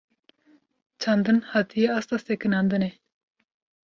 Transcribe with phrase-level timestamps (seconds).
[0.99, 2.91] Çandin, hatiye asta sekinandinê